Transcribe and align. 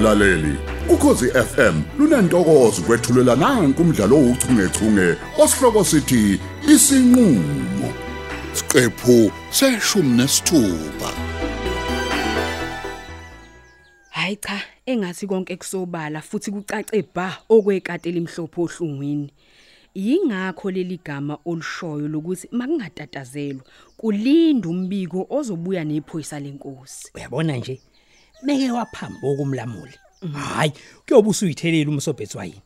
mlaleli 0.00 0.54
ukhosi 0.88 1.26
FM 1.30 1.82
lunantokozo 1.98 2.82
kwethulela 2.82 3.36
nanku 3.36 3.82
umdlalo 3.82 4.16
ouchungechunge 4.16 5.16
osihloko 5.38 5.84
sithi 5.84 6.40
isinqulo 6.72 7.88
siqephu 8.52 9.32
seshumi 9.50 10.16
nesithupha 10.16 11.10
Hayi 14.10 14.36
cha, 14.36 14.60
engathi 14.86 15.26
konke 15.26 15.56
kusobala 15.56 16.20
futhi 16.20 16.50
kucace 16.50 17.04
bha 17.14 17.38
okwekatela 17.48 18.18
imhlopho 18.18 18.62
ohlungwini. 18.62 19.32
Yingakho 19.94 20.70
leli 20.70 21.00
gama 21.04 21.38
olushoyo 21.44 22.08
lokuthi 22.08 22.48
makungatatazelwa 22.52 23.62
kulinda 23.96 24.68
umbiko 24.68 25.26
ozobuya 25.30 25.84
nephoyisa 25.84 26.40
lenkosi. 26.40 27.10
uyabona 27.14 27.56
nje 27.56 27.80
meke 28.42 28.70
waphambi 28.70 29.18
okumlamuli 29.22 29.94
hayi 30.32 30.72
kuyobe 31.08 31.28
usuyithelile 31.28 31.90
umsobhethi 31.90 32.38
wayini? 32.38 32.62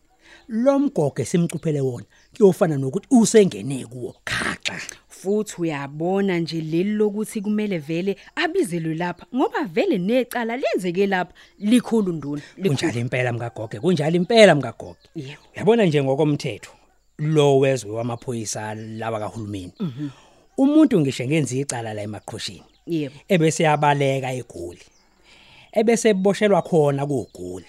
Lo 0.49 0.79
mgogo 0.79 1.25
simcuphele 1.25 1.81
wona 1.81 2.07
kuyofana 2.37 2.77
nokuthi 2.77 3.07
usengene 3.11 3.87
kuwo 3.87 4.15
khaxa. 4.25 4.81
Futhi 5.09 5.55
uyabona 5.59 6.39
nje 6.39 6.61
leli 6.61 6.93
lokuthi 6.93 7.41
kumele 7.41 7.79
vele 7.79 8.17
abizelwe 8.37 8.95
lapha 8.95 9.27
ngoba 9.35 9.65
vele 9.65 9.99
necala 9.99 10.57
lenzeke 10.57 11.07
lapha 11.07 11.33
likhulu 11.59 12.13
nduna. 12.13 12.43
kunjalo 12.63 13.01
impela 13.01 13.33
mkagogo 13.33 13.81
kunjalo 13.81 14.17
impela 14.17 14.55
mkagogo. 14.55 14.97
Yebo. 15.17 15.43
uyabona 15.57 15.85
nje 15.85 16.03
ngokomthetho 16.03 16.71
lo 17.19 17.59
wezwe 17.59 17.91
wamaphoyisa 17.91 18.75
lawa 18.75 19.19
kahulumeni. 19.21 19.73
Umuntu 20.59 21.01
ngisho 21.01 21.25
ngenza 21.27 21.57
icala 21.57 21.95
la 21.95 22.03
emaqhosheni 22.03 22.63
Yebo. 22.87 23.15
ebese 23.29 23.63
yabaleka 23.63 24.33
egoli. 24.33 24.81
Ebese 25.75 26.09
eboshelwa 26.09 26.63
khona 26.63 27.07
kugoli 27.07 27.67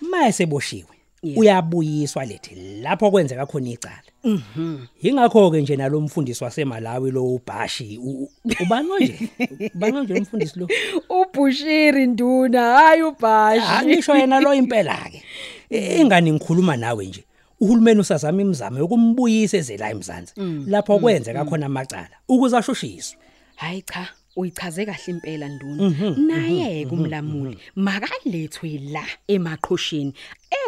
mase 0.00 0.46
boshiwe 0.46 0.94
uyabuyiswa 1.36 2.24
lethi 2.24 2.54
lapho 2.82 3.10
kwenzeka 3.10 3.46
khona 3.46 3.68
icala. 3.70 4.02
Mhm. 4.24 4.78
Ingakho 5.02 5.50
ke 5.50 5.60
nje 5.62 5.76
nalomfundisi 5.76 6.44
waseMalawi 6.44 7.10
lo 7.10 7.24
ubhashi 7.34 7.98
u- 8.02 8.22
u- 8.22 8.30
ubani 8.62 8.88
nje 9.00 9.18
ubani 9.74 10.00
nje 10.00 10.14
umfundisi 10.14 10.58
lo? 10.58 10.68
Ubushiri 11.08 12.06
nduna 12.06 12.62
hayi 12.76 13.02
ubhashi. 13.02 13.66
angisho 13.66 14.16
yena 14.16 14.40
lo 14.40 14.54
impela 14.54 14.96
ke 15.10 15.22
ingani 16.00 16.32
ngikhuluma 16.32 16.76
nawe 16.76 17.06
nje 17.06 17.24
uhulumeni 17.60 18.00
usazama 18.00 18.42
imizamo 18.42 18.78
yokumbuyisa 18.78 19.56
ezela 19.56 19.90
emzansi 19.90 20.32
lapho 20.66 20.98
kwenzeka 20.98 21.44
khona 21.44 21.66
amacala 21.66 22.16
ukuze 22.28 22.56
ashushiswe 22.56 23.18
Hayi 23.56 23.82
cha, 23.82 24.08
uyichaze 24.36 24.86
kahle 24.86 25.06
impela 25.06 25.48
nduna. 25.48 25.90
Naye 26.16 26.86
kumlamuli 26.86 27.58
makalethwe 27.76 28.78
la 28.92 29.04
emaqhosheni 29.28 30.12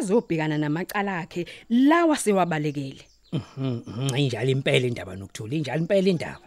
ezobhekana 0.01 0.59
namacala 0.59 1.19
akhe 1.19 1.47
lawa 1.71 2.17
sewabalekele. 2.17 3.05
Mhm, 3.33 4.15
injalo 4.17 4.51
impela 4.51 4.87
indaba 4.87 5.17
nokuthula 5.17 5.55
injalo 5.57 5.81
impela 5.81 6.09
indaba 6.09 6.47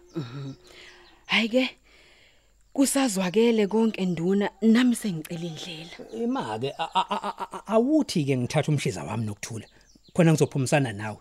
Hayi 1.26 1.50
ke 1.50 1.70
kusazwakele 2.74 3.68
konke 3.68 4.06
nduna 4.06 4.50
nami 4.62 4.96
sengicela 4.96 5.46
indlela. 5.46 5.98
imake 6.24 6.74
awuthi 7.68 8.26
ke 8.26 8.38
ngithatha 8.38 8.72
umshiza 8.72 9.04
wami 9.04 9.26
nokuthula 9.26 9.66
khona 10.14 10.32
ngizophumisana 10.34 10.94
nawe 10.94 11.18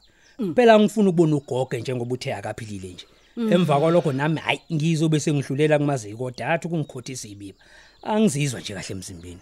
phela 0.54 0.78
ngifuna 0.78 1.08
ukubona 1.08 1.36
ugogo 1.36 1.76
njengoba 1.76 2.14
uthe 2.14 2.34
akaphilile 2.34 2.92
nje 2.92 3.06
emva 3.36 3.80
kwalokho 3.80 4.12
nami 4.12 4.40
hayi 4.40 4.60
ngizobe 4.72 5.20
sengidlulela 5.20 5.78
kumaziko 5.78 6.30
dathi 6.30 6.68
kungikhothisa 6.68 7.28
ibiba 7.28 7.58
angizizwa 8.02 8.60
nje 8.60 8.74
kahle 8.74 8.92
emzimbeni 8.94 9.40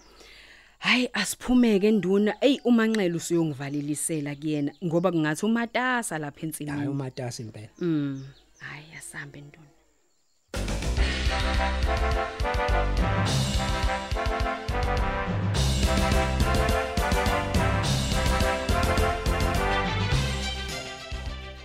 Hayi 0.82 1.08
asiphumeke 1.12 1.90
nduna. 1.90 2.34
Ey 2.40 2.58
umanxele 2.64 3.14
usiyongivalilisela 3.17 4.34
kuyena 4.34 4.72
ngoba 4.84 5.12
kungathi 5.12 5.46
umatasa 5.46 6.18
lapha 6.18 6.40
hayi 6.40 6.46
ensinini. 6.48 6.89
umatasi 6.89 7.42
impela 7.42 7.68
Mm. 7.80 8.24
Hayi 8.58 8.86
asambe 8.98 9.40
nduna. 9.40 9.68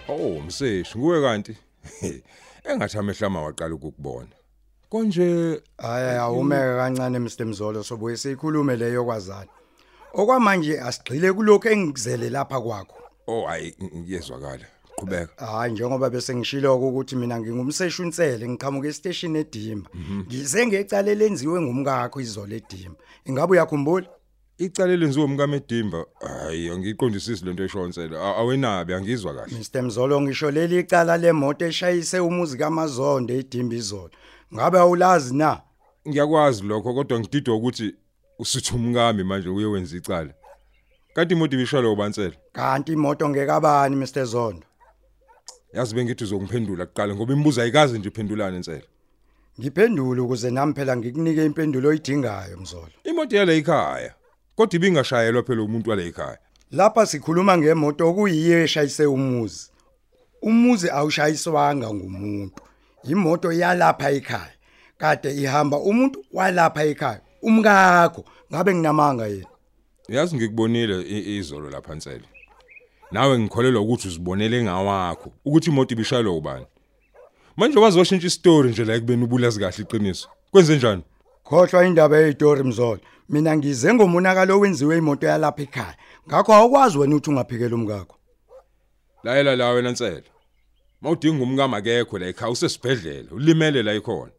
Oh 0.09 0.41
mseshi 0.41 0.97
nguwe 0.97 1.21
kanti 1.21 1.55
engathi 2.69 2.97
amehlama 2.97 3.41
waqala 3.41 3.75
ukukubona 3.75 4.33
konje 4.89 5.61
Hayi 5.77 6.17
awumeke 6.17 6.77
kancane 6.77 7.19
Mr 7.19 7.45
Mzolo 7.45 7.83
sobuye 7.83 8.17
sikhulume 8.17 8.75
leyo 8.75 9.05
kwazana. 9.05 9.51
Okwamanje 10.13 10.79
asigxile 10.81 11.33
kulokho 11.33 11.69
engikuzele 11.69 12.29
lapha 12.29 12.61
kwakho. 12.61 12.97
oh 13.27 13.45
hayi 13.47 13.75
ngiyezwakala 13.95 14.65
qhubeka 14.97 15.45
Hayi 15.45 15.71
njengoba 15.73 16.09
bese 16.09 16.35
ngishilo 16.35 16.77
ukuthi 16.77 17.15
mina 17.15 17.39
ngingumseshi 17.39 18.01
unsele 18.01 18.49
ngiqhamuka 18.49 18.87
estation 18.87 19.35
eDimba. 19.35 19.89
Ngize 20.27 20.67
ngecala 20.67 21.13
lenziwe 21.15 21.61
ngumkakho 21.61 22.21
izolo 22.21 22.55
eDimba. 22.55 22.99
Ingabe 23.25 23.51
uyakhumbula? 23.51 24.07
Icala 24.57 24.95
lenziwe 24.95 25.25
umkamedimba 25.25 26.05
hayi 26.21 26.69
angiqondisisi 26.69 27.45
lento 27.45 27.63
eshonsela 27.63 28.19
A- 28.21 28.35
awenabi 28.37 28.93
angizwa 28.93 29.33
kahle 29.35 29.57
Mr 29.59 29.81
Mzolo 29.83 30.21
ngisho 30.21 30.51
leli 30.51 30.79
icala 30.79 31.17
lemoto 31.17 31.65
eshayise 31.65 32.19
umuzi 32.19 32.57
kaMazondo 32.57 33.33
eDimba 33.33 33.75
izolo. 33.75 34.11
Ngabe 34.53 34.79
awulazi 34.79 35.35
na? 35.35 35.61
ngiyakwazi 36.07 36.63
lokho 36.63 36.93
kodwa 36.93 37.19
ngididwa 37.19 37.55
ukuthi 37.55 37.95
usithi 38.39 38.75
umkami 38.75 39.23
manje 39.23 39.49
uye 39.49 39.65
wenza 39.65 39.97
icala 39.97 40.33
kanti 41.13 41.33
imoto 41.33 41.55
ibishalo 41.55 41.93
ubansela 41.93 42.35
Kanti 42.53 42.91
imoto 42.93 43.29
ngekabani 43.29 43.95
Mr 43.95 44.25
Zondo? 44.25 44.65
yazi 45.73 45.95
bengithi 45.95 46.23
uzongiphendula 46.23 46.85
kuqala 46.85 47.15
ngoba 47.15 47.33
imibuzo 47.33 47.61
ayikazi 47.61 47.99
nje 47.99 48.07
iphendulane 48.09 48.59
nsela 48.59 48.81
Ngiphendule 49.59 50.21
ukuze 50.21 50.51
nami 50.51 50.73
phela 50.73 50.97
ngikunike 50.97 51.45
impendulo 51.45 51.89
oyidingayo 51.89 52.57
Mzolo. 52.57 52.91
imoto 53.03 53.35
yala 53.35 53.53
ekhaya 53.53 54.13
kodwa 54.57 54.75
ibingashayelwa 54.75 55.43
phela 55.43 55.61
umuntu 55.63 55.89
wala 55.89 56.01
ekhaya 56.03 56.37
Lapha 56.71 57.05
sikhuluma 57.05 57.57
ngemoto 57.57 58.09
okuyiyo 58.09 58.63
eshayise 58.63 59.05
umuzi. 59.05 59.71
Umuzi 60.41 60.89
awushayiswanga 60.89 61.93
ngumuntu. 61.93 62.61
Imoto 63.07 63.51
yalapha 63.51 64.11
ekhaya. 64.11 64.53
Kade 64.97 65.31
ihamba 65.31 65.77
umuntu 65.79 66.25
walapha 66.33 66.83
ekhaya. 66.85 67.21
Umkakho 67.41 68.25
ngabe 68.51 68.73
nginamanga 68.75 69.27
yena. 69.27 69.47
yazi 70.09 70.35
ngikubonile 70.35 71.01
i- 71.01 71.37
izolo 71.37 71.69
lapha 71.69 71.95
nsele 71.95 72.25
nawe 73.11 73.39
ngikholelwa 73.39 73.81
ukuthi 73.81 74.07
uzibonele 74.07 74.63
ngawakho 74.63 75.31
ukuthi 75.45 75.69
imoto 75.69 75.93
ibishalo 75.95 76.37
ubani 76.37 76.65
manje 77.57 77.79
wazi 77.79 77.99
washintsha 77.99 78.27
istory 78.27 78.69
nje 78.69 78.85
la 78.85 78.93
ekubeni 78.95 79.23
ubulazi 79.23 79.59
kahle 79.59 79.83
iqiniso 79.83 80.27
kwenze 80.51 80.75
njani 80.77 81.03
Khohlwa 81.49 81.85
indaba 81.85 82.17
yezitori 82.17 82.63
mzolo. 82.63 82.99
Mina 83.29 83.57
ngize 83.57 83.93
ngomonakalo 83.93 84.55
owenziwe 84.57 84.97
imoto 84.97 85.27
yalapha 85.27 85.61
ekhaya. 85.63 85.95
Ngakho 86.27 86.53
awukwazi 86.53 86.97
wena 86.97 87.15
ukuthi 87.15 87.29
ungaphikela 87.29 87.75
umkakho. 87.75 88.15
layela 89.23 89.55
la 89.55 89.69
wena 89.69 89.91
nsele 89.91 90.23
mawudinga 91.01 91.43
umkama 91.43 91.77
akekho 91.77 92.17
la 92.19 92.27
ekhaya 92.27 92.51
usesibhedlela 92.51 93.31
ulimele 93.31 93.83
la 93.83 93.93
ikhona 93.93 94.31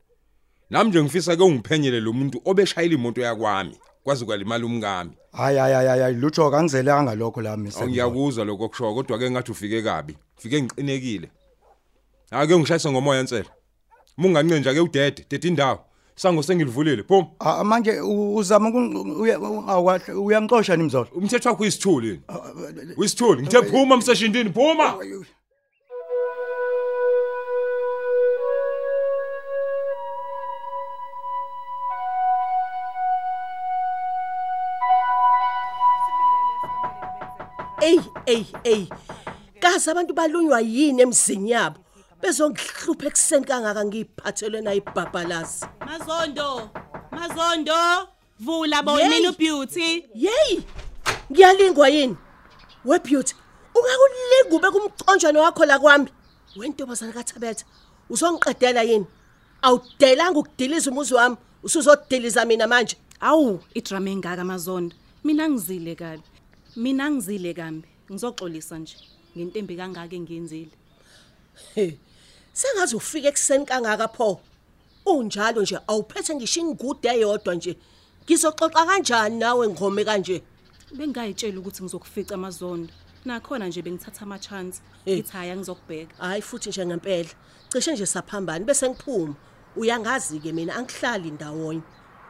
nami 0.71 0.91
nje 0.91 1.03
ngifisa 1.03 1.37
ke 1.37 1.43
ungiphenyele 1.43 2.01
lo 2.01 2.13
muntu 2.13 2.41
obeshayila 2.45 2.95
imoto 2.95 3.21
yakwami 3.21 3.77
kwazi 4.05 4.25
kwalimala 4.25 4.67
umkami 4.67 5.11
Hayi 5.33 5.59
hayi 5.59 6.01
hayi 6.01 6.15
lutho 6.15 6.51
kangizelanga 6.51 7.03
ngalokho 7.03 7.43
la. 7.43 7.57
Mzolo. 7.57 7.89
ngiyakuzwa 7.89 8.45
lokho 8.45 8.65
okusho 8.65 8.95
kodwa 8.95 9.19
ke 9.19 9.31
ngathi 9.31 9.53
ufike 9.53 9.83
kabi 9.83 10.17
ufike 10.39 10.63
ngiqinekile 10.63 11.29
ake 12.31 12.59
ngishayise 12.59 12.91
ngomoya 12.91 13.23
nsele 13.23 13.49
mungancenja 14.17 14.75
ke 14.75 14.81
udede 14.81 15.27
dede 15.31 15.49
indawo 15.49 15.81
sango 16.23 16.43
sengilivulile 16.43 17.03
phum 17.09 17.25
Ah, 17.41 17.65
manje 17.65 17.93
u- 18.01 18.35
uzama 18.41 18.69
uku- 18.69 19.23
uya- 19.23 19.41
awahle 19.75 20.13
uyangixosha 20.27 20.77
ni 20.77 20.83
mzolo. 20.89 21.09
umthetho 21.19 21.49
wakho 21.49 21.63
uyisithuli 21.63 22.09
yini 22.09 22.21
uyisithuli 22.97 23.43
ngithe 23.43 23.63
phuma 23.71 23.97
mseshindini 23.97 24.51
phuma 24.57 24.87
Ey 37.83 37.99
ey 38.27 38.45
ey. 38.65 38.83
Kazi 39.63 39.91
abantu 39.91 40.15
balunywa 40.15 40.61
yini 40.61 41.03
emzini 41.03 41.51
yabo? 41.55 41.79
Bezongihlupha 42.21 43.07
ekseni 43.11 43.47
kangaka 43.47 43.83
ngiphathelwe 43.85 44.61
na 44.61 44.73
ibhabhalazi. 44.75 45.65
Mazondo, 45.89 46.71
Mazondo, 47.11 48.09
vula 48.41 48.83
bo 48.85 48.99
Yey! 48.99 49.09
mina 49.09 49.31
ubeauty. 49.31 50.05
Yey! 50.15 50.63
Ngiyalingwa 51.33 51.89
yini? 51.89 52.17
We 52.85 52.99
beauty, 52.99 53.35
ungakulinga 53.75 54.57
ube 54.57 54.71
kumconjwana 54.71 55.41
wakho 55.41 55.65
la 55.65 55.79
kwami. 55.79 56.09
Wentombazana 56.57 57.13
kaThabetha, 57.13 57.65
uzongiqedela 58.11 58.83
yini? 58.83 59.07
Awudelanga 59.63 60.39
ukudiliza 60.39 60.91
umuzi 60.91 61.15
wami, 61.15 61.37
usuzodiliza 61.63 62.45
mina 62.45 62.67
manje. 62.67 62.97
Awu, 63.21 63.61
idrama 63.75 64.11
engaka 64.11 64.43
amazondo. 64.43 64.95
Mina 65.25 65.49
ngizile 65.49 65.95
kabi. 65.95 66.23
Mina 66.77 67.11
ngizile 67.11 67.55
kambi. 67.55 67.89
Ngizoxolisa 68.13 68.79
nje 68.79 68.97
ngentembi 69.37 69.77
kangaka 69.77 70.15
engiyenzile. 70.17 70.71
He. 71.75 71.99
Sengaze 72.53 72.97
ufike 72.97 73.29
ekseni 73.29 73.65
kangaka 73.67 74.09
pho. 74.09 74.41
Unjalo 75.09 75.63
nje 75.63 75.79
awuphethe 75.87 76.35
ngisho 76.35 76.61
ingude 76.61 77.09
eyodwa 77.09 77.55
nje. 77.55 77.77
Ngizoxoxa 78.25 78.87
kanjani 78.87 79.39
nawe 79.39 79.69
ngome 79.69 80.05
kanje? 80.05 80.43
Bengayitshela 80.97 81.59
ukuthi 81.61 81.83
ngizokufica 81.83 82.33
amazondo. 82.35 82.93
Nakhona 83.25 83.69
nje 83.69 83.83
bengithatha 83.83 84.23
ama 84.23 84.39
chance. 84.39 84.81
Eh. 85.07 85.17
Ngithi 85.17 85.33
haya 85.33 85.57
ngizokubheka. 85.57 86.15
Hayi 86.19 86.43
futhi 86.43 86.69
nje 86.69 86.87
ngempela. 86.87 87.29
Cishe 87.69 87.93
nje 87.93 88.07
saphambana 88.07 88.65
bese 88.65 88.89
ngiphuma. 88.89 89.35
Uyangazi 89.77 90.41
ke 90.41 90.53
mina 90.53 90.77
angihlali 90.77 91.31
ndawonye. 91.31 91.83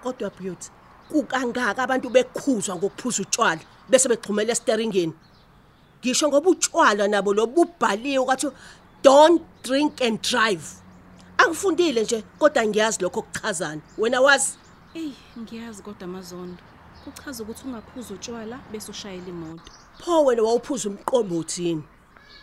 Kodwa 0.02 0.30
beauty 0.30 0.70
kukangaka 1.10 1.82
abantu 1.82 2.10
bekhuzwa 2.10 2.76
ngokuphuza 2.76 3.22
utshwala 3.22 3.60
bese 3.88 4.08
bexhumela 4.08 4.52
esteringeni. 4.52 5.14
Ngisho 6.00 6.28
ngoba 6.28 6.50
utshwala 6.50 7.08
nabo 7.08 7.34
lobubhaliwe 7.34 8.24
kwathi 8.24 8.48
don't 9.02 9.42
drink 9.62 10.00
and 10.00 10.22
drive. 10.22 10.64
Angifundile 11.38 12.02
nje 12.02 12.22
kodwa 12.38 12.66
ngiyazi 12.66 13.02
lokho 13.02 13.22
kuchazana. 13.22 13.80
Wena 13.98 14.20
wazi 14.20 14.52
Ey, 14.94 15.12
ngiyazi 15.38 15.82
kodwa 15.82 16.04
amazondo. 16.04 16.62
Kuchaza 17.04 17.42
ukuthi 17.42 17.62
ungaphuza 17.66 18.14
utshwala 18.14 18.58
bese 18.72 18.90
ushayela 18.90 19.28
imoto. 19.28 19.62
pho 19.98 20.24
wena 20.24 20.42
wawuphuza 20.42 20.88
umqombothi 20.88 21.66
yini? 21.66 21.82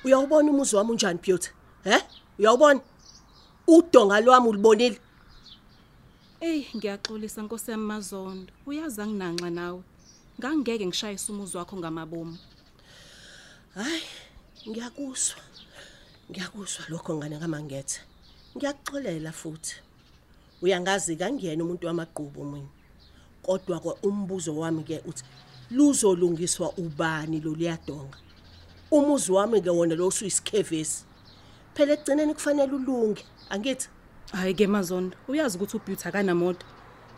Uyawubona 0.03 0.49
umuzi 0.51 0.75
wami 0.75 0.91
unjani 0.91 1.19
beauty? 1.23 1.49
He? 1.83 1.97
Uyawubona? 2.39 2.79
Udonga 3.67 4.21
lwami 4.21 4.47
ulibonile? 4.47 4.99
Ey, 6.41 6.65
ngiyaxolisa 6.75 7.41
Nkosi 7.41 7.71
yami 7.71 7.85
Mazondo. 7.85 8.53
Uyazi 8.65 9.01
anginanxa 9.01 9.49
nawe. 9.49 9.81
Ngangeke 10.39 10.85
ngishayise 10.85 11.31
umuzi 11.31 11.57
wakho 11.57 11.77
ngamabomu. 11.77 12.37
Hayi, 13.75 14.03
ngiyakuzwa. 14.69 15.35
Ngiyakuzwa 16.31 16.85
lokho 16.89 17.15
ngane 17.15 17.39
kaMangethe. 17.39 17.99
Ngiyakuxolela 18.57 19.31
futhi. 19.31 19.75
Uyangazi 20.61 21.15
kangiyena 21.15 21.63
umuntu 21.63 21.87
wamagqubu 21.87 22.43
mina. 22.43 22.67
Kodwa 23.43 23.79
ke 23.79 23.91
umbuzo 24.07 24.55
wami 24.55 24.83
ke 24.83 25.01
uthi 25.05 25.23
luzolungiswa 25.71 26.71
ubani 26.77 27.39
lo 27.41 27.51
liyadonga. 27.55 28.17
Umuzi 28.91 29.31
wami 29.31 29.61
ke 29.61 29.69
wona 29.69 29.95
lo 29.95 30.07
usuyisikhevesi. 30.07 31.03
Phela 31.73 31.93
ekugcineni 31.93 32.33
kufanele 32.33 32.71
ulunge, 32.73 33.25
angithi? 33.49 33.89
Hayi 34.31 34.53
ke 34.53 34.67
Mazondo, 34.67 35.17
uyazi 35.27 35.57
ukuthi 35.57 35.77
uBeauty 35.77 36.07
akanamoto. 36.07 36.65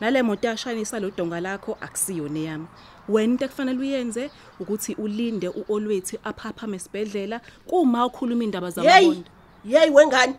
Nale 0.02 0.22
moto 0.24 0.48
yashayisa 0.48 1.00
lo 1.00 1.12
donga 1.12 1.40
lakho 1.40 1.78
akusiyona 1.82 2.40
yami. 2.40 2.68
Wena 3.08 3.34
into 3.34 3.46
ekufanele 3.46 3.80
uyenze 3.80 4.32
ukuthi 4.60 4.96
ulinde 4.96 5.50
uOlwethi 5.50 6.18
aphaphame 6.24 6.78
esibedlela 6.78 7.42
kuma 7.68 8.06
ukhuluma 8.06 8.44
indaba 8.44 8.68
Hey, 8.68 8.74
zamabondo. 8.76 9.30
hey 9.64 9.90
wengane. 9.90 10.36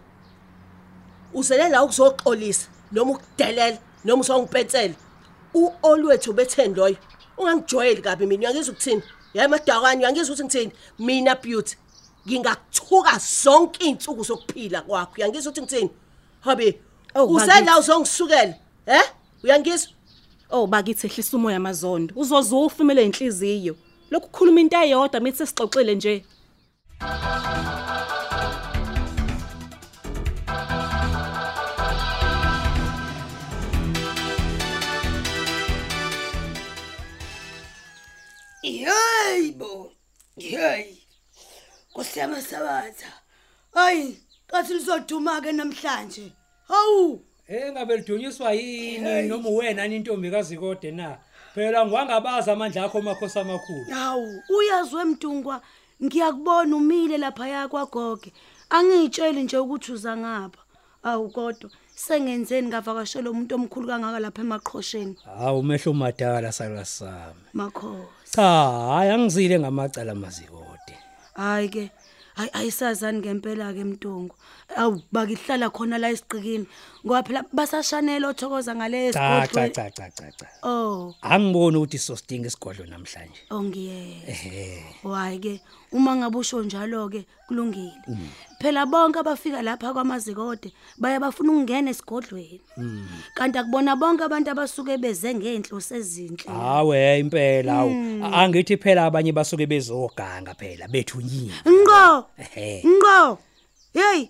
Uzele 1.35 1.69
la 1.69 1.85
ukuzoxolisa 1.85 2.69
noma 2.93 3.13
ukudelela 3.13 3.79
noma 4.05 4.23
uzongipetsela. 4.23 4.95
uolwethu 5.55 6.33
betheni 6.33 6.75
loyo 6.75 6.97
ungangijwayeli 7.39 8.03
kabi 8.03 8.27
mina 8.27 8.41
uyangizwa 8.41 8.73
ukuthini 8.73 9.03
yayi 9.35 9.49
madakani 9.49 10.03
uyangizwa 10.03 10.35
ukuthi 10.35 10.45
ngithini 10.45 10.73
mina 10.99 11.35
beauty 11.35 11.77
ngingakuthuka 12.27 13.21
zonke 13.43 13.85
izinsuku 13.85 14.23
zokuphila 14.23 14.83
kwakho 14.83 15.13
uyangizwa 15.17 15.53
ukuthi 15.53 15.63
ngithini 15.63 15.91
habe 16.41 16.81
Oh, 17.15 17.27
usela 17.27 17.79
uzongisukela 17.79 18.55
he 18.87 19.01
uyangizwa 19.43 19.91
Oh 20.51 20.67
bakithi 20.67 21.07
ehlisa 21.07 21.37
umoya 21.37 21.57
amazondo. 21.57 22.15
Uzozufa 22.17 22.83
imele 22.83 23.05
inhliziyo. 23.05 23.77
Lokhu 24.11 24.29
khuluma 24.29 24.61
into 24.61 24.77
eyodwa 24.77 25.21
mithi 25.21 25.39
sesixoxile 25.39 25.95
nje. 25.95 26.25
Hey. 40.59 40.95
Kusiyama 41.93 42.41
sabatha. 42.43 43.13
Hayi, 43.75 44.19
kathi 44.47 44.75
lizoduma 44.75 45.41
ke 45.41 45.53
namhlanje. 45.53 46.33
Hawu. 46.69 47.21
engabe 47.49 47.97
lidunyiswa 47.97 48.53
yini 48.53 49.29
noma 49.29 49.49
wena 49.51 49.87
intombi 49.87 50.31
kode 50.59 50.91
na 50.91 51.17
phela 51.55 51.87
ngiwangabaza 51.87 52.53
amandla 52.53 52.85
akho 52.85 53.01
makhosi 53.01 53.39
amakhulu 53.39 53.85
Hawu, 53.91 54.43
uyazwe 54.59 55.05
mdungwa. 55.05 55.63
Ngiyakubona 56.03 56.77
umile 56.77 57.19
lapha 57.19 57.49
yakwagoge. 57.49 58.33
Angitsheli 58.71 59.43
nje 59.43 59.59
ukuthi 59.59 59.93
uza 59.93 60.17
ngapha. 60.17 60.63
Awu 61.05 61.31
kodwa 61.31 61.71
sengenzeni 61.95 62.69
ngavakashela 62.69 63.31
umuntu 63.31 63.55
omkhulu 63.55 63.87
kangaka 63.87 64.19
lapha 64.19 64.43
emaqhosheni. 64.43 65.17
hawu 65.39 65.61
umehlo 65.61 65.93
madala 65.93 66.53
salasami 66.53 67.43
Makhosi. 67.55 68.18
Cha 68.31 68.43
hayi 68.95 69.11
angizile 69.11 69.59
ngamacala 69.59 70.15
mazikode 70.15 70.95
Hayi 71.35 71.69
ke. 71.69 71.91
Hayi 72.35 72.51
ayisazani 72.53 73.19
ngempela 73.19 73.73
ke 73.75 73.85
mntungu. 73.85 74.35
Awu 74.77 75.03
bakihlala 75.13 75.71
khona 75.71 75.99
la 75.99 76.11
esiqikini. 76.11 76.67
Ngoba 77.07 77.23
phela 77.23 77.45
basashanela 77.53 78.29
othokoza 78.29 78.75
ngale 78.75 79.13
cha 79.13 79.19
cha 79.21 79.39
esigodlweni. 79.43 79.75
cha 79.75 79.91
cha 79.91 80.11
cha 80.11 80.31
cha 80.33 80.47
Oh, 80.63 81.15
angiboni 81.23 81.77
ukuthi 81.77 81.99
sosidinga 81.99 82.47
isigodlo 82.47 82.87
namhlanje 82.87 83.41
ongiyeza. 83.51 84.27
ehe 84.27 84.85
Hayi 85.03 85.39
ke 85.39 85.61
uma 85.93 86.17
ngabusho 86.17 86.63
njalo 86.63 87.09
ke 87.09 87.25
kulungile. 87.49 87.93
Phela 88.61 88.87
bonke 88.87 89.19
abafika 89.19 89.63
lapha 89.63 89.93
kwamazikode 89.93 90.73
baya 90.99 91.21
bafuna 91.21 91.53
ukungena 91.53 91.91
esigodlweni. 91.91 92.61
Kanti 93.35 93.59
akubona 93.59 93.97
bonke 93.97 94.25
abantu 94.25 94.51
abasuke 94.51 94.99
beze 94.99 95.35
ngenhloso 95.35 95.97
ezinhle. 95.97 96.53
hawe 96.53 97.19
impela 97.19 97.73
hawu 97.75 97.91
angithi 98.35 98.77
phela 98.77 99.05
abanye 99.07 99.33
basuke 99.33 99.67
bezoganga 99.67 100.55
phela 100.55 100.89
bethunyini 100.89 101.53
Ngo! 101.67 102.27
ehe 102.39 102.83
Ngo! 102.87 103.39
Hey! 103.95 104.29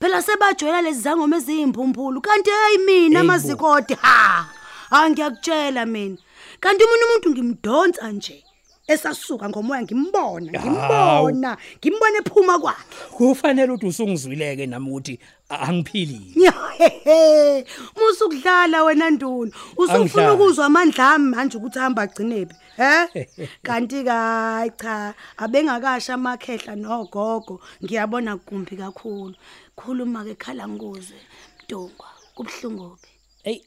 Phela 0.00 0.22
sebajwayela 0.22 0.82
lezi 0.82 1.00
zangoma 1.00 1.36
eziyimphumpulu 1.36 2.20
kanti 2.20 2.50
hey 2.50 2.78
mina 2.78 3.02
Hey, 3.02 3.12
bo. 3.12 3.18
amazikode 3.32 3.94
ha. 4.02 4.48
Angiyakutshela 4.90 5.86
mina. 5.86 6.16
Kanti 6.60 6.84
umuntu 6.84 7.04
umuntu 7.06 7.30
ngimdonsa 7.30 8.12
nje. 8.12 8.44
Esasuka 8.88 9.48
ngomoya 9.48 9.82
ngimbona, 9.82 10.48
ngimbona, 10.52 11.56
ngimbona 11.78 12.18
ephuma 12.24 12.58
kwakhe. 12.58 12.84
kufanele 13.12 13.72
ukuthi 13.72 13.86
usungizwileke 13.86 14.66
nami 14.66 14.90
ukuthi 14.90 15.18
a- 15.50 15.58
angiphilile 15.68 16.32
Nyahehe, 16.36 17.64
musukudlala 17.96 18.84
wena 18.84 19.10
nduna. 19.10 19.52
Usufuna 19.76 19.94
Angidlali. 19.98 20.34
ukuzwa 20.42 20.66
amandla 20.66 21.10
ami 21.14 21.28
manje 21.36 21.56
ukuthi 21.58 21.78
hamba 21.78 22.02
agcinephi, 22.02 22.54
he? 22.76 23.28
Kanti 23.62 24.04
hayi 24.04 24.70
cha, 24.80 25.14
abengakasha 25.36 26.14
amakhehla 26.14 26.76
nogogo, 26.76 27.60
ngiyabona 27.84 28.36
kumbi 28.36 28.76
kakhulu. 28.76 29.34
Khuluma 29.76 30.24
ke 30.24 30.34
khala 30.34 30.68
ngozwe, 30.68 31.16
Mdongwa, 31.64 32.06
kubhlungu 32.34 32.96
phi? 32.96 33.08
hey 33.44 33.60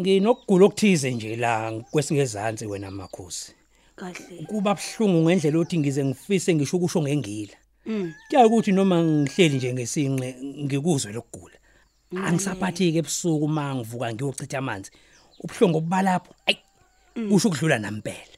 nginokugula 0.00 0.64
okuthize 0.66 1.10
nje 1.10 1.36
la 1.36 1.72
kwesingezansi 1.90 2.66
wena 2.66 2.90
makhosi 2.90 3.52
Kahle. 3.96 4.44
kuba 4.46 4.74
buhlungu 4.74 5.22
ngendlela 5.24 5.58
othi 5.58 5.78
ngize 5.78 6.04
ngifise 6.04 6.54
ngisho 6.54 6.76
ukusho 6.76 7.02
ngengila 7.02 7.56
Mm. 7.86 8.12
kuya 8.28 8.46
ukuthi 8.46 8.72
noma 8.72 9.02
ngihleli 9.02 9.56
nje 9.56 9.72
ngesinqe 9.74 10.28
ngikuzwe 10.64 11.12
lokugula 11.12 11.58
angisaphathike 12.26 12.98
ebusuku 12.98 13.48
mangivuka 13.48 14.12
ngiyochitha 14.14 14.58
amanzi 14.58 14.90
ubuhlungu 15.42 15.78
obubalapho 15.78 16.34
ayi 16.46 16.58
kusho 17.30 17.48
ukudlula 17.48 17.78
nampela 17.78 18.36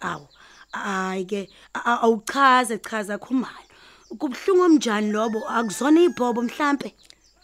Awu. 0.00 0.26
Hayi 0.72 1.24
ke 1.24 1.48
awuchaze 1.84 2.78
chaza 2.78 3.18
khumalo. 3.18 3.66
Kubhlungu 4.18 4.62
omnjani 4.62 5.10
lobo? 5.12 5.42
Akuzona 5.48 6.00
ibhobo 6.06 6.42
mhlambe? 6.42 6.94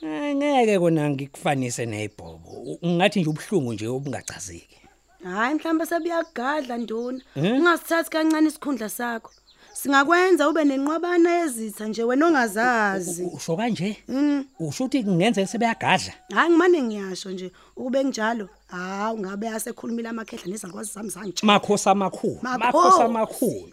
Eh, 0.03 0.37
ngeke 0.37 0.79
kona 0.79 1.11
ngikufanise 1.11 1.87
nezibhobo 1.87 2.79
ungathi 2.83 3.21
nje 3.21 3.31
ubuhlungu 3.31 3.73
nje 3.73 3.87
obungachazeki 3.89 4.79
Hayi 5.25 5.55
mhlawumbe 5.55 5.87
sebuyagadla 5.87 6.77
nduna. 6.79 7.21
Ungasithathi 7.37 8.11
kancane 8.11 8.49
isikhundla 8.49 8.89
sakho. 8.89 9.31
Singakwenza 9.73 10.49
ube 10.49 10.65
nenqwabana 10.65 11.31
yezitha 11.31 11.87
nje 11.89 12.03
wena 12.05 12.27
ongazazi. 12.27 13.23
usho 13.37 13.57
kanje 13.57 13.97
Mm. 14.09 14.45
usho 14.61 14.85
ukuthi 14.85 15.03
kungenzeka 15.05 15.47
sebeyagadla 15.47 16.13
Hayi 16.35 16.51
ngimane 16.51 16.83
ngiyasho 16.83 17.31
nje 17.31 17.51
ukube 17.77 18.03
njalo. 18.05 18.49
Hawu 18.67 19.19
ngabe 19.19 19.47
yasekhulumile 19.47 20.09
amakhehla 20.09 20.47
nezalukwazi 20.47 20.93
zami 20.93 21.11
zanje. 21.11 21.41
makhosi 21.47 21.89
amakhulu 21.89 22.39
Makhosi. 22.43 22.65
makhosi 22.65 23.03
amakhulu 23.03 23.73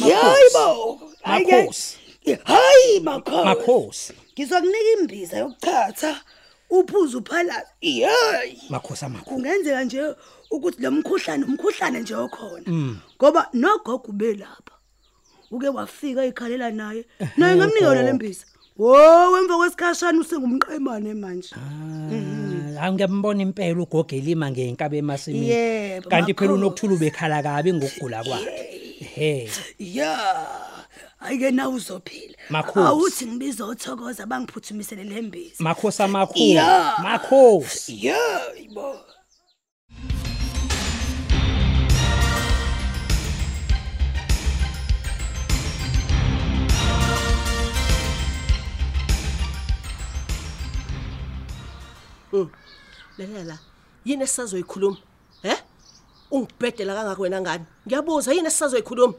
Hayibo. 0.00 1.00
makhosi 1.24 1.98
Hayi 2.44 3.00
makhosi. 3.00 3.44
makhosi 3.44 4.12
Ngizokunika 4.34 4.90
imbiza 5.00 5.36
yokuchatha 5.38 6.20
uphuza 6.72 7.18
uphalaza 7.18 7.66
yeyi 7.80 8.58
makhosi 8.68 9.04
amakhulu. 9.04 9.36
Kungenzeka 9.36 9.84
nje 9.84 10.14
ukuthi 10.50 10.82
lo 10.82 10.90
mkhuhlane 10.90 11.44
umkhuhlane 11.44 12.00
nje 12.00 12.14
okhona. 12.14 12.68
Ngoba 13.16 13.48
nogogo 13.52 14.08
ubelapha 14.08 14.74
uke 15.50 15.68
wafika 15.68 16.26
ikhalela 16.26 16.70
naye. 16.70 17.04
Naye 17.36 17.56
ngamnika 17.56 17.84
yona 17.84 18.02
lempisa 18.02 18.46
wo 18.76 19.38
emva 19.38 19.56
kwesikhashana 19.56 20.20
usengumqemane 20.20 21.14
manje. 21.14 21.54
Hayi 22.80 22.92
ngiyambona 22.92 23.42
impela 23.42 23.82
ugogelima 23.82 24.50
ngenkabe 24.50 24.98
emasimini. 24.98 26.00
Kanti 26.10 26.34
phela 26.34 26.52
unokuthula 26.54 26.94
ubekhala 26.94 27.42
kabi 27.42 27.72
ngokugula 27.72 28.24
kwakhe. 28.24 28.80
He 29.14 29.50
ya 29.78 30.16
ayike 31.24 31.50
na 31.50 31.68
uzophila. 31.68 32.36
Makhosi. 32.50 32.86
awuthi 32.86 33.26
ngibiza 33.26 33.66
uthokoza 33.66 34.26
bangiphuthumisele 34.26 35.04
lembisa 35.04 35.64
makhosi 35.64 36.02
amakhulu. 36.02 36.44
Ya. 36.44 36.94
makhosi. 37.02 38.06
Yeyibo 38.06 38.96
lalela 53.18 53.44
la 53.44 53.58
yini 54.04 54.22
esisazoyikhuluma? 54.22 54.96
He 55.42 55.54
ungibhedela 56.30 56.94
kangaka 56.94 57.22
wena 57.22 57.40
ngani? 57.40 57.64
Ngiyabuza 57.86 58.32
yini 58.32 58.46
esisazoyikhuluma? 58.46 59.14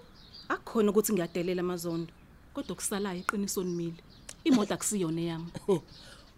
Akukhona 0.49 0.89
ukuthi 0.91 1.13
ngiyadelela 1.13 1.61
amazondo 1.61 2.13
kodwa 2.53 2.75
kusalayo 2.75 3.19
iqiniso 3.19 3.63
nimile 3.63 4.01
imoto 4.43 4.73
akusiyona 4.73 5.21
eyami. 5.21 5.51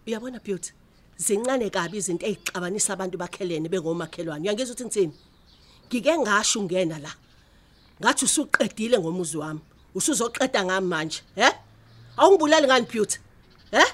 Uyabona 0.06 0.38
beauty? 0.38 0.72
Zincane 1.16 1.70
kabi 1.70 1.98
izinto 1.98 2.26
ezixabanisa 2.26 2.92
abantu 2.92 3.18
bakhelene 3.18 3.68
bengomakhelwane. 3.68 4.42
Uyangizwa 4.44 4.74
ukuthi 4.74 4.84
ngitsini 4.84 5.14
ngike 5.86 6.18
ngasho 6.18 6.60
ungena 6.60 6.98
la. 6.98 7.12
Ngathi 8.00 8.24
usuqedile 8.24 8.98
ngomuzi 8.98 9.36
wami. 9.36 9.60
Usuzoqeda 9.94 10.64
ngami 10.64 10.86
manje 10.86 11.20
he? 11.34 11.48
Awungibulali 12.16 12.66
ngani 12.66 12.86
beauty? 12.86 13.18
He? 13.70 13.84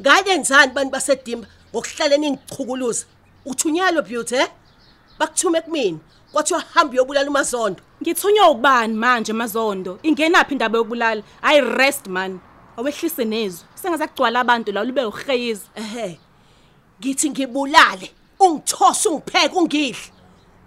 Ngane 0.00 0.36
nzani 0.36 0.72
bantu 0.72 0.90
basedimba 0.92 1.46
ngokuhlala 1.70 2.16
ningichukuluza 2.16 3.04
uthunyelwe 3.46 4.02
beauty 4.02 4.36
he? 4.36 4.46
Bakuthume 5.18 5.60
kumina 5.60 5.98
kwathiwa 6.32 6.60
hamba 6.60 6.92
uyobulala 6.92 7.30
umazondo 7.30 7.82
ngithunywa 8.02 8.50
ubani 8.50 8.94
manje 8.94 9.32
mazondo 9.32 9.98
ingenaphi 10.02 10.52
indaba 10.52 10.78
yokubulala 10.78 11.22
hayi 11.40 11.60
rest 11.60 12.06
man. 12.06 12.40
Awehlise 12.76 13.24
nezwi. 13.24 13.66
Sengazakugcwala 13.74 14.40
abantu 14.40 14.72
la 14.72 14.84
lube 14.84 15.04
uheyiza 15.04 15.66
ehe. 15.74 16.20
Ngithi 17.00 17.30
ngibulale. 17.30 18.10
Ungithosa 18.40 19.10
ungipheke 19.10 19.56
ungidle. 19.56 20.12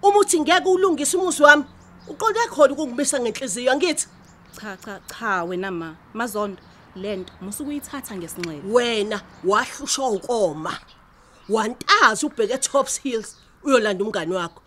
Uma 0.01 0.19
uthi 0.19 0.39
ngeke 0.39 0.69
ulungise 0.69 1.17
umuzi 1.17 1.43
wami 1.43 1.63
uqonde 2.07 2.39
khona 2.49 2.73
ukungibisa 2.73 3.19
ngenhliziyo 3.19 3.71
angithi? 3.71 4.07
Cha 4.61 4.77
cha 4.77 4.99
cha 5.19 5.43
wena 5.43 5.71
ma. 5.71 5.95
Mazondo 6.13 6.61
lento 6.95 7.33
musukuyithatha 7.41 8.15
ngesinxele 8.15 8.61
wena 8.65 9.21
wahlushwa 9.43 10.09
ukoma. 10.09 10.77
Wantaza 11.49 12.27
ubheke 12.27 12.53
eTops 12.53 13.01
Hills 13.01 13.37
uyolanda 13.63 14.03
umngani 14.03 14.33
wakho. 14.33 14.61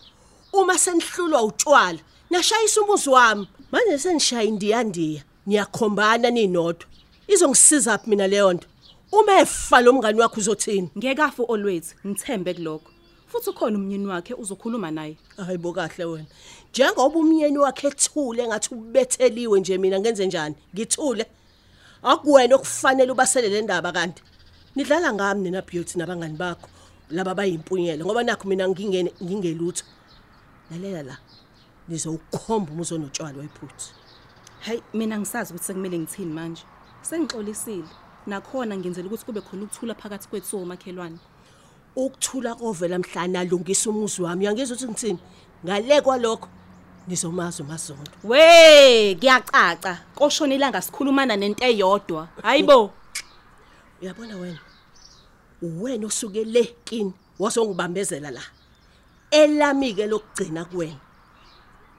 Uma 0.52 0.78
senihlulwa 0.78 1.42
utshwala 1.42 1.98
nashayisa 2.30 2.80
umuzi 2.82 3.10
wami. 3.10 3.48
Manje 3.72 3.98
senishaya 3.98 4.42
indiya 4.42 4.82
ndiya. 4.82 5.22
Niyakhombana 5.46 6.30
ninodwa. 6.30 6.86
Izongisiza 7.28 7.98
phi 7.98 8.10
mina 8.10 8.26
leyo 8.26 8.52
nto 8.52 8.66
uma 9.12 9.40
efa 9.40 9.80
lo 9.80 9.92
mngani 9.92 10.20
wakho 10.20 10.40
uzothini? 10.40 10.90
Ngekafu 10.98 11.44
olwethu 11.48 11.94
ngithembe 12.06 12.54
kuloko 12.54 12.90
futhi 13.26 13.50
ukhona 13.50 13.78
umnyeni 13.78 14.06
wakhe 14.06 14.34
uzokhuluma 14.34 14.90
naye. 14.90 15.16
Hayibo 15.36 15.72
kahle 15.72 16.04
wena. 16.04 16.26
Njengoba 16.70 17.18
umyeni 17.18 17.58
wakhe 17.58 17.86
ethule 17.86 18.46
ngathi 18.46 18.74
ubetheliwe 18.74 19.60
nje 19.60 19.78
mina 19.78 20.00
ngenze 20.00 20.26
njani? 20.26 20.54
Ngithule? 20.74 21.26
Akuwena 22.02 22.56
okufanele 22.56 23.12
ubasele 23.12 23.48
le 23.48 23.62
ndaba 23.62 23.92
kanti. 23.92 24.22
Nidlala 24.76 25.12
ngami 25.12 25.42
nina 25.42 25.62
beauty 25.62 25.98
nabangani 25.98 26.36
bakho 26.36 26.68
laba 27.10 27.34
bayimpunyelo 27.34 28.04
ngoba 28.04 28.22
nakho 28.22 28.48
mina 28.48 28.68
ngingene 28.68 29.12
ngingelutho. 29.22 29.84
Lalela 30.70 31.02
la. 31.02 31.16
Nizowukhomba 31.88 32.72
umuzo 32.72 32.94
onotshwala 32.94 33.38
wephuthi 33.38 33.98
hayi 34.60 34.82
mina 34.94 35.18
ngisazi 35.18 35.52
ukuthi 35.52 35.66
sekumele 35.66 35.98
ngithini 35.98 36.32
manje. 36.32 36.62
Sengixolisile. 37.02 37.88
Nakhona 38.26 38.76
ngenzela 38.76 39.06
ukuthi 39.06 39.24
kube 39.24 39.40
khona 39.40 39.62
ukuthula 39.64 39.94
phakathi 39.94 40.28
kwethu 40.28 40.48
somakhelwane 40.48 41.18
ukuthula 41.96 42.54
kovela 42.54 42.98
mhlana 42.98 43.40
alungisa 43.40 43.90
umuzi 43.90 44.22
wami. 44.22 44.44
Uyangizwa 44.44 44.76
ukuthi 44.76 44.90
ngithini? 44.90 45.18
Ngale 45.64 46.00
kwalokho 46.00 46.48
nizomazi 47.08 47.62
umazondo 47.62 48.10
we 48.24 49.14
kuyacaca. 49.14 49.96
Koshona 50.14 50.54
ilanga 50.54 50.82
sikhulumana 50.82 51.36
nento 51.36 51.64
eyodwa. 51.64 52.28
Hayibo. 52.42 52.92
Uyabona 54.02 54.36
wena? 54.36 54.60
Uwena 55.62 56.06
osuke 56.06 56.44
le 56.44 56.76
kini 56.84 57.12
wasongibambezela 57.38 58.30
la. 58.30 58.42
Elamike 59.30 60.06
lokugcina 60.06 60.64
kuwena. 60.64 61.00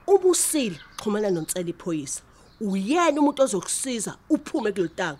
Ubusile 0.06 0.80
xhumana 0.96 1.30
nonsela 1.30 1.70
iphoyisa. 1.70 2.22
Uyena 2.60 3.20
umuntu 3.20 3.42
ozokusiza 3.42 4.16
uphume 4.28 4.72
kulotaka 4.72 5.18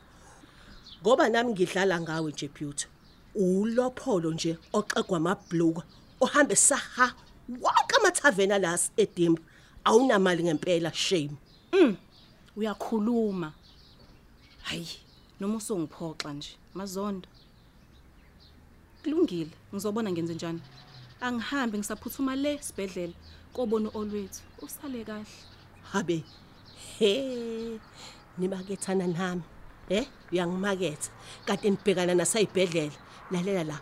ngoba 1.02 1.28
nami 1.28 1.52
ngidlala 1.52 2.00
ngawe 2.00 2.32
nje 2.32 2.48
beauty. 2.48 2.86
Ulopholo 3.34 4.32
nje 4.32 4.58
oxegwa 4.72 5.16
amabhluka 5.16 5.82
ohambe 6.20 6.56
saha 6.56 7.14
wonke 7.48 7.96
amathavena 7.98 8.58
las 8.58 8.90
edimba. 8.96 9.42
Awunamali 9.84 10.42
ngempela 10.42 10.92
shame. 10.92 11.36
Uyakhuluma. 12.56 13.52
Hayi 14.62 14.88
noma 15.40 15.56
usongiphoxa 15.56 16.32
nje 16.32 16.50
mazondo. 16.74 17.28
Kulungile 19.02 19.50
ngizobona 19.72 20.12
ngenze 20.12 20.34
njani 20.34 20.60
angihambi 21.20 21.78
ngisaphuthuma 21.78 22.36
le 22.36 22.58
sibedlela 22.62 23.14
kobona 23.52 23.88
olwethu. 23.94 24.42
Usale 24.62 25.04
kahle. 25.04 25.26
Habe. 25.92 26.24
He 26.98 27.78
nimakethana 28.38 29.06
nami. 29.06 29.42
Eh 29.88 30.06
uyangimaketha. 30.32 31.10
Kanti 31.46 31.70
nibhekana 31.70 32.14
nasayibhedlela. 32.14 32.96
Lalela 33.30 33.64
la. 33.64 33.78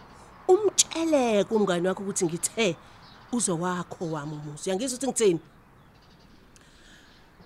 Umtsheleke 0.49 1.54
umngani 1.54 1.88
wakho 1.88 2.02
ukuthi 2.02 2.25
ngithe 2.25 2.76
uzowakho 3.33 4.11
wami 4.11 4.33
umuzi. 4.33 4.71
Uyangizwa 4.71 4.97
ukuthi 4.97 5.07
ngithini? 5.07 5.40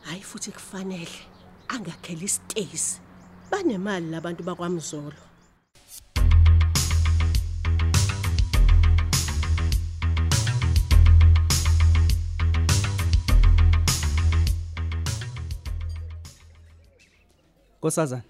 Hayi 0.03 0.23
futhi 0.23 0.53
kufanele. 0.53 1.19
Angakhela 1.69 2.23
isitezi. 2.23 3.01
Banemali 3.51 4.11
labantu 4.11 4.43
bakwamzolo. 4.45 5.32
Nkosazana. 17.83 18.23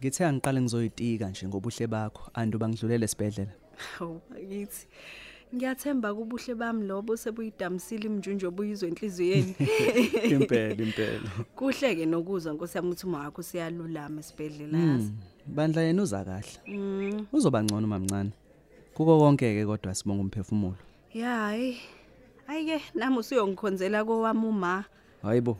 Ngithe 0.00 0.24
angiqale 0.24 0.60
ngizoyitika 0.60 1.28
nje 1.28 1.48
ngobuhle 1.48 1.86
bakho 1.86 2.30
andu 2.34 2.58
bangidlulele 2.58 3.04
esibhedlela. 3.04 3.52
Hawu 3.98 4.20
akithi. 4.36 4.86
Ngiyathemba 5.54 6.14
kubuhle 6.14 6.54
bami 6.54 6.86
lobo 6.86 7.12
sebuyidamisile 7.16 8.06
imjunjo 8.08 8.48
obuyizwe 8.48 8.88
enhliziyweni. 8.88 9.54
Impela 10.34 10.82
impela. 10.84 11.28
Kuhle 11.56 11.94
ke 11.96 12.06
nokuzwa 12.06 12.54
Nkosi 12.54 12.76
yami 12.78 12.88
ukuthi 12.88 13.06
uma 13.06 13.18
wakho 13.18 13.42
siyalulama 13.42 14.20
esibhedlela 14.20 14.78
yazi. 14.78 15.12
Bandla 15.46 15.82
yena 15.82 16.02
uza 16.02 16.24
kahle. 16.24 17.26
Uzoba 17.32 17.62
ngcono 17.62 17.86
mamncane. 17.86 18.32
Kuko 18.94 19.18
konke 19.18 19.54
ke 19.54 19.66
kodwa 19.66 19.94
sibonga 19.94 20.22
umphefumulo. 20.22 20.80
Ya 21.14 21.36
hayi. 21.36 21.76
Ayike 22.48 22.80
nami 22.94 23.18
usuyongikhonzela 23.18 24.04
kowami 24.04 24.46
uma. 24.46 24.84
Hayibo. 25.22 25.58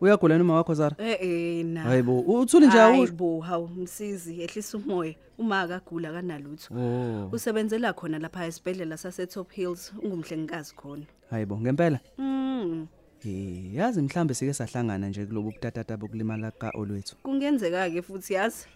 Uyagula 0.00 0.38
noma 0.38 0.54
wakho 0.54 0.74
Zara? 0.74 0.96
Eh 0.98 1.16
eh 1.20 1.64
na. 1.64 1.82
Hayibo, 1.82 2.20
uthule 2.20 2.66
nje 2.66 2.80
awusho. 2.80 3.02
Hayibo, 3.02 3.40
hawu 3.40 3.68
msizi 3.68 4.42
ehlisa 4.42 4.78
umoya 4.78 5.14
uma 5.38 5.60
akagula 5.60 6.12
kanalutho. 6.12 6.74
Oh, 6.74 7.28
Usebenzela 7.32 7.92
khona 7.92 8.18
lapha 8.18 8.46
esibhedlela 8.46 8.96
sase 8.96 9.26
Top 9.26 9.52
Hills 9.52 9.92
ungumhlengikazi 10.02 10.74
khona. 10.74 11.06
hayibo 11.30 11.58
ngempela. 11.60 12.00
Mm. 12.18 12.86
Eh, 13.24 13.74
yazi 13.74 14.02
mhlambe 14.02 14.34
sike 14.34 14.52
sahlangana 14.54 15.08
nje 15.08 15.26
kulobu 15.26 15.50
butatata 15.50 15.96
bokulimala 15.96 16.50
ka 16.50 16.70
olwethu. 16.74 17.16
Kungenzeka 17.22 17.90
ke 17.90 18.02
futhi 18.02 18.34
yazi. 18.34 18.66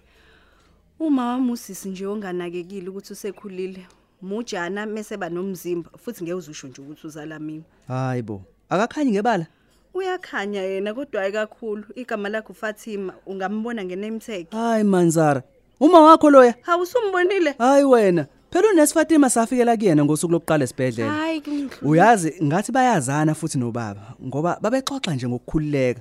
Uma 1.00 1.26
wami 1.26 1.52
usisi 1.52 1.88
nje 1.88 2.06
onganakekile 2.06 2.88
ukuthi 2.88 3.12
usekhulile. 3.12 3.86
Mujana 4.22 4.86
meseba 4.86 5.28
nomzimba 5.28 5.90
futhi 5.98 6.24
ngeke 6.24 6.34
uzusho 6.34 6.68
nje 6.68 6.82
ukuthi 6.82 7.06
uzala 7.06 7.38
mina. 7.38 7.62
Hayibo. 7.88 8.42
Akakhanyi 8.68 9.10
ngebala? 9.10 9.46
Uyakhanya 9.94 10.62
yena 10.62 10.94
kodwa 10.94 11.20
hayi 11.20 11.32
kakhulu. 11.32 11.84
Igama 11.94 12.28
lakho 12.28 12.54
Fatima 12.54 13.12
ungambona 13.26 13.84
ngename 13.84 14.18
tag. 14.18 14.46
Hayi 14.50 14.84
manzara. 14.84 15.42
Uma 15.80 16.00
wakho 16.00 16.30
loya? 16.30 16.54
Hawu 16.62 16.82
usumbonile? 16.82 17.54
Hayi 17.58 17.84
wena. 17.84 18.26
phela 18.52 18.68
unesi 18.70 18.94
Fatima 18.94 19.30
safikela 19.30 19.76
kuyena 19.76 20.04
ngosuku 20.04 20.32
lokuqala 20.32 20.64
esibhedlela 20.64 21.12
hayi 21.12 21.40
kungihlupha 21.40 21.86
uyazi 21.88 22.34
ngathi 22.42 22.72
bayazana 22.72 23.34
futhi 23.34 23.58
nobaba 23.58 24.14
ngoba 24.26 24.58
babexoxa 24.60 25.14
nje 25.14 25.28
ngokukhululeka 25.28 26.00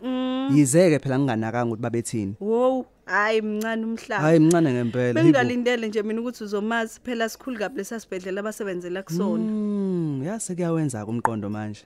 yizeke 0.55 0.99
phela 0.99 1.19
nginganakanga 1.19 1.65
ukuthi 1.67 1.81
babethini 1.81 2.35
wow 2.41 2.85
hayi 3.05 3.41
mncane 3.41 3.85
umhlaba 3.85 4.21
hayi 4.21 4.39
mncane 4.39 4.73
ngempela 4.73 5.07
hibo. 5.07 5.13
bengingalindele 5.19 5.87
nje 5.87 6.03
mina 6.03 6.21
ukuthi 6.21 6.43
uzomazi 6.43 6.99
phela 7.03 7.29
sikhulu 7.29 7.59
kabi 7.59 7.77
lesasibhedlela 7.77 8.39
abasebenzela 8.41 9.03
kusona 9.03 9.43
Mm, 9.43 10.23
yase 10.25 10.55
kuyawenza 10.55 11.05
kumqondo 11.05 11.49
manje. 11.49 11.81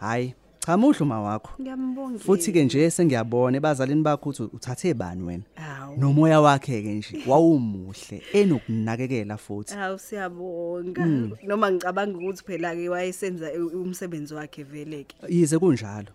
Hayi, 0.00 0.34
cha 0.66 0.76
muhle 0.76 1.00
uma 1.02 1.20
wakho. 1.20 1.50
ngiyambongela 1.62 2.24
Futhi 2.24 2.52
ke 2.52 2.64
nje 2.64 2.90
sengiyabona 2.90 3.56
ebazalini 3.56 4.02
bakho 4.02 4.30
ukuthi 4.30 4.42
uthathe 4.42 4.94
bani 4.94 5.22
wena. 5.22 5.42
Hawu. 5.54 5.96
Nomoya 6.00 6.40
wakhe 6.40 6.82
ke 6.82 6.88
nje 6.94 7.22
wawumuhle 7.26 8.22
enokunakekela 8.32 9.36
futhi. 9.36 9.74
hawu 9.74 9.98
siyabonga 9.98 11.06
noma 11.46 11.70
ngicabanga 11.72 12.18
ukuthi 12.18 12.44
phela 12.44 12.74
ke 12.74 12.88
wayesenza 12.88 13.46
u- 13.52 13.82
umsebenzi 13.82 14.34
wakhe 14.34 14.62
veleke 14.64 15.16
Yize 15.28 15.58
kunjalo. 15.58 16.08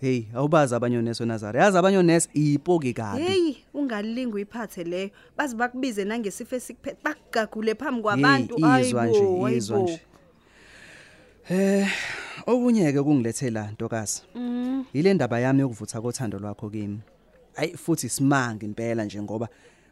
Hey, 0.00 0.22
awubazi 0.34 0.74
abanyonesi 0.74 1.22
weNazare. 1.22 1.60
Yazi 1.60 1.78
abanyonesi 1.78 2.28
ipoki 2.34 2.92
kabi. 2.92 3.22
hey 3.22 3.54
ungalingi 3.74 4.34
uyiphathe 4.34 4.84
leyo 4.84 5.10
bazi 5.36 5.56
bakubize 5.56 6.04
nangesifo 6.04 6.56
esikuphethe 6.56 6.98
bakugagule 7.04 7.74
phambi 7.74 8.02
kwabantu 8.02 8.56
Hey, 8.56 8.86
izwa 8.88 9.06
nje, 9.06 9.18
Hayibo, 9.18 9.48
izwa 9.50 9.76
hayibo. 9.78 9.92
nje. 9.92 10.00
Eh, 11.50 11.88
okunye 12.46 12.92
ke 12.92 13.02
kungilethela 13.02 13.70
ntokazi. 13.70 14.22
Mm. 14.34 14.84
Ile 14.92 15.14
ndaba 15.14 15.40
yami 15.40 15.60
yokuvutha 15.60 16.00
kothando 16.00 16.38
lwakho 16.38 16.70
kimi. 16.70 17.00
Hayi 17.54 17.76
futhi 17.76 18.08
simanga 18.08 18.66
impela 18.66 19.04
nje 19.04 19.22
ngoba 19.22 19.48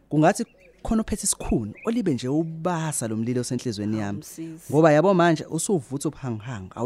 kungathi 0.09 0.45
khona 0.83 1.03
ophethe 1.03 1.25
isikhuni 1.25 1.75
olibe 1.85 2.15
nje 2.15 2.29
ubasa 2.29 3.09
lomlilo 3.09 3.41
osenhlizweni 3.41 3.99
yami. 3.99 4.23
Ngoba 4.71 4.93
yabo 4.93 5.15
manje 5.15 5.45
usuvutha 5.51 6.09
uphangihanga 6.09 6.77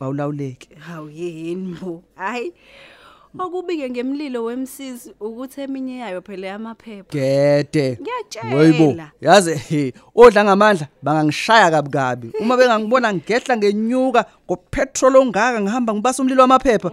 awulawuleki. 0.00 0.68
hawu 0.78 1.10
yini 1.10 1.76
bo 1.80 2.02
hayi 2.14 2.52
okubike 3.38 3.90
ngemlilo 3.90 4.44
wemsizi 4.44 5.14
ukuthi 5.20 5.60
eminye 5.60 5.96
yayo 5.98 6.22
phela 6.22 6.46
yamaphepha 6.46 7.12
Gede. 7.12 7.98
Ngiyatshela. 8.00 8.56
Woyibo, 8.56 9.02
yazi 9.20 9.54
he, 9.54 9.92
odla 10.14 10.44
ngamandla 10.44 10.88
bangangishaya 11.02 11.70
kabi 11.70 11.90
kabi. 11.90 12.32
Uma 12.40 12.56
bengangibona 12.56 13.12
ngehla 13.14 13.56
ngenyuka 13.56 14.24
ngopetrol 14.46 15.16
ongaka 15.16 15.60
ngihamba 15.60 15.94
ngibasa 15.94 16.22
umlilo 16.22 16.42
wamaphepha. 16.42 16.90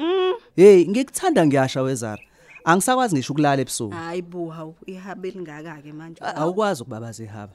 Hey, 0.56 0.86
ngikuthanda 0.88 1.46
ngiyasha 1.46 1.82
wezara. 1.82 2.22
Angisakwazi 2.66 3.16
ngisho 3.16 3.34
ukulala 3.34 3.62
ebusuku. 3.62 3.94
hayi 3.96 4.22
bo 4.22 4.50
hawu 4.50 4.76
ihabe 4.86 5.32
lingaka 5.32 5.82
ke 5.82 5.94
manje 5.94 6.22
A- 6.24 6.36
Awukwazi 6.36 6.82
ukubabaza 6.82 7.24
ihaba. 7.24 7.54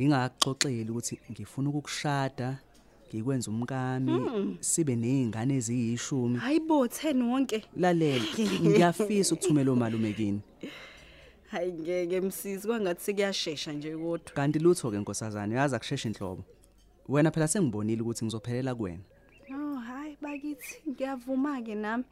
Ngingaxoxeli 0.00 0.90
ukuthi 0.90 1.18
ngifuna 1.30 1.68
ukukushada, 1.70 2.58
ngikwenza 3.14 3.50
umkami, 3.50 4.56
sibe 4.60 4.96
nezingane 4.96 5.56
eziyishumi. 5.56 6.38
hayi 6.38 6.60
bo 6.60 6.86
10 6.86 7.22
wonke 7.22 7.64
Lalela, 7.76 8.24
ngiyafisa 8.62 9.34
ukuthumela 9.34 9.72
umalume 9.72 10.12
kini. 10.12 10.40
hayi 11.50 11.72
ngeke 11.72 12.20
msizi 12.20 12.66
kwangathi 12.68 13.02
sekuyashesha 13.04 13.72
nje 13.72 13.96
kodwa 13.96 14.34
Kanti 14.34 14.58
lutho 14.58 14.90
ke 14.90 14.98
nkosazana, 14.98 15.54
yazi 15.54 15.76
akusheshe 15.76 16.08
inhlobo. 16.08 16.44
Wena 17.08 17.30
phela 17.30 17.48
sengibonile 17.48 18.02
ukuthi 18.02 18.24
ngizophelela 18.24 18.74
kuwena. 18.74 19.02
oh 19.54 19.76
hayi 19.78 20.16
bakithi 20.22 20.82
ngiyavuma 20.90 21.62
ke 21.62 21.74
nami 21.74 22.04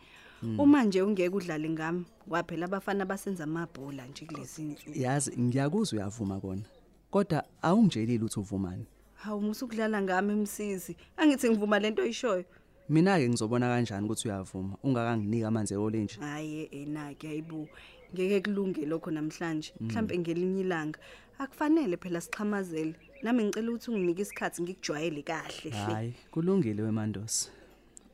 uma 0.58 0.84
nje 0.84 1.02
ungeke 1.02 1.34
udlale 1.36 1.68
ngami 1.70 2.04
waphela 2.28 2.64
abafana 2.66 3.04
basenza 3.06 3.44
amabhola 3.44 4.06
nje 4.06 4.24
kulezi 4.26 4.62
insuku 4.62 4.98
Yazi 4.98 5.40
ngiyakuzwa 5.40 5.96
uyavuma 5.98 6.40
kona. 6.40 6.62
Kodwa 7.10 7.44
awungitshelile 7.62 8.24
ukuthi 8.24 8.40
uvumani. 8.40 8.86
Hawu 9.22 9.40
musukudlala 9.40 10.02
ngami 10.02 10.34
msizi. 10.34 10.96
Angithi 11.16 11.50
ngivuma 11.50 11.78
lento 11.78 12.02
oyishoyo. 12.02 12.44
Mina 12.88 13.18
ke 13.18 13.28
ngizobona 13.28 13.68
kanjani 13.68 14.06
ukuthi 14.06 14.28
uyavuma? 14.28 14.76
Ungakanginika 14.82 15.48
amanzi 15.48 15.74
eolenje. 15.74 16.20
hayi 16.20 16.68
enake 16.72 17.26
hayibo. 17.28 17.68
Ngeke 18.14 18.40
kulunge 18.40 18.86
lokho 18.86 19.10
namhlanje. 19.10 19.72
Mhlambe 19.80 20.18
ngelinye 20.18 20.60
ilanga. 20.60 20.98
Akufanele 21.38 21.96
phela 21.96 22.20
sixhamazele. 22.20 22.94
Nami 23.22 23.44
ngicela 23.44 23.70
ukuthi 23.70 23.90
unginike 23.90 24.22
isikhathi 24.22 24.62
ngikujwayele 24.62 25.22
kahle 25.22 25.70
hle. 25.70 25.70
Hayi, 25.70 26.14
kulungile 26.30 26.82
wemandosi. 26.82 27.50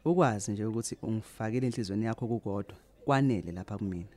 Ukwazi 0.05 0.53
nje 0.53 0.65
ukuthi 0.65 0.97
ungifakile 1.03 1.67
enhlizweni 1.67 2.05
yakho 2.05 2.27
kukodwa 2.27 2.77
kwanele 3.05 3.53
lapha 3.53 3.79
kumina. 3.79 4.17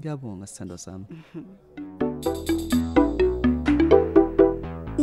Ngiyabonga 0.00 0.46
sithando 0.46 0.78
sami. 0.78 1.04